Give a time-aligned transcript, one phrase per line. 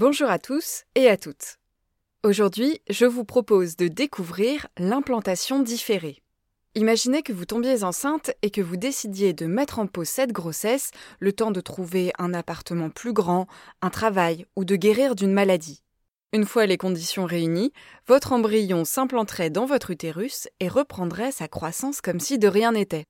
[0.00, 1.58] Bonjour à tous et à toutes.
[2.24, 6.22] Aujourd'hui, je vous propose de découvrir l'implantation différée.
[6.74, 10.90] Imaginez que vous tombiez enceinte et que vous décidiez de mettre en pause cette grossesse
[11.18, 13.46] le temps de trouver un appartement plus grand,
[13.82, 15.82] un travail ou de guérir d'une maladie.
[16.32, 17.74] Une fois les conditions réunies,
[18.06, 23.04] votre embryon s'implanterait dans votre utérus et reprendrait sa croissance comme si de rien n'était.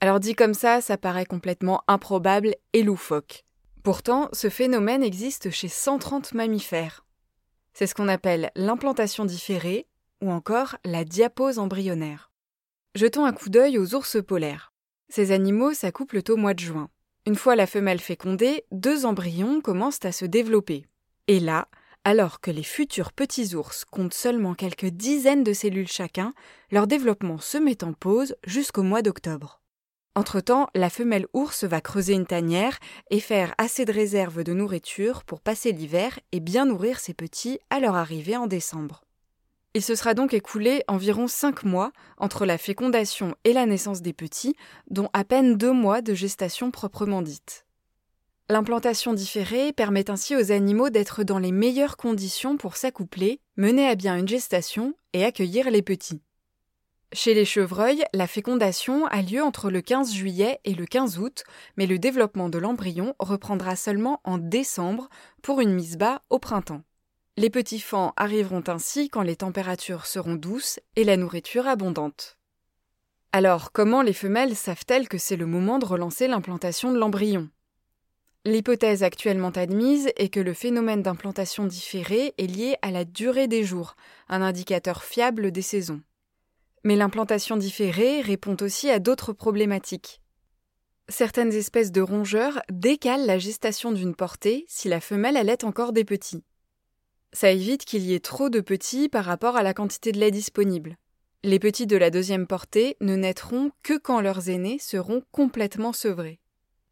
[0.00, 3.44] Alors dit comme ça, ça paraît complètement improbable et loufoque.
[3.84, 7.04] Pourtant, ce phénomène existe chez 130 mammifères.
[7.74, 9.86] C'est ce qu'on appelle l'implantation différée
[10.22, 12.32] ou encore la diapose embryonnaire.
[12.94, 14.72] Jetons un coup d'œil aux ours polaires.
[15.10, 16.88] Ces animaux s'accouplent au mois de juin.
[17.26, 20.86] Une fois la femelle fécondée, deux embryons commencent à se développer.
[21.28, 21.68] Et là,
[22.04, 26.32] alors que les futurs petits ours comptent seulement quelques dizaines de cellules chacun,
[26.70, 29.60] leur développement se met en pause jusqu'au mois d'octobre.
[30.16, 32.78] Entre-temps, la femelle ours va creuser une tanière
[33.10, 37.58] et faire assez de réserves de nourriture pour passer l'hiver et bien nourrir ses petits
[37.70, 39.02] à leur arrivée en décembre.
[39.74, 44.12] Il se sera donc écoulé environ cinq mois entre la fécondation et la naissance des
[44.12, 44.54] petits,
[44.88, 47.66] dont à peine deux mois de gestation proprement dite.
[48.48, 53.96] L'implantation différée permet ainsi aux animaux d'être dans les meilleures conditions pour s'accoupler, mener à
[53.96, 56.22] bien une gestation et accueillir les petits.
[57.16, 61.44] Chez les chevreuils, la fécondation a lieu entre le 15 juillet et le 15 août,
[61.76, 65.08] mais le développement de l'embryon reprendra seulement en décembre
[65.40, 66.82] pour une mise bas au printemps.
[67.36, 72.36] Les petits fans arriveront ainsi quand les températures seront douces et la nourriture abondante.
[73.30, 77.48] Alors, comment les femelles savent-elles que c'est le moment de relancer l'implantation de l'embryon?
[78.44, 83.62] L'hypothèse actuellement admise est que le phénomène d'implantation différée est lié à la durée des
[83.62, 83.94] jours,
[84.28, 86.02] un indicateur fiable des saisons.
[86.84, 90.20] Mais l'implantation différée répond aussi à d'autres problématiques.
[91.08, 96.04] Certaines espèces de rongeurs décalent la gestation d'une portée si la femelle allait encore des
[96.04, 96.44] petits.
[97.32, 100.30] Ça évite qu'il y ait trop de petits par rapport à la quantité de lait
[100.30, 100.96] disponible.
[101.42, 106.38] Les petits de la deuxième portée ne naîtront que quand leurs aînés seront complètement sevrés.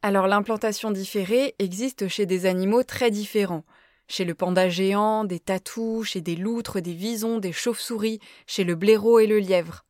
[0.03, 3.65] Alors l'implantation différée existe chez des animaux très différents,
[4.13, 8.75] chez le panda géant, des tatous, chez des loutres, des visons, des chauves-souris, chez le
[8.75, 9.87] blaireau et le lièvre.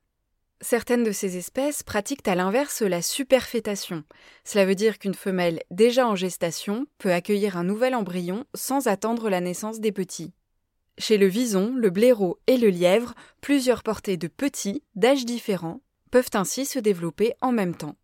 [0.60, 4.04] Certaines de ces espèces pratiquent à l'inverse la superfétation.
[4.44, 9.28] Cela veut dire qu'une femelle déjà en gestation peut accueillir un nouvel embryon sans attendre
[9.28, 10.32] la naissance des petits.
[10.98, 15.80] Chez le vison, le blaireau et le lièvre, plusieurs portées de petits, d'âges différents,
[16.12, 17.96] peuvent ainsi se développer en même temps.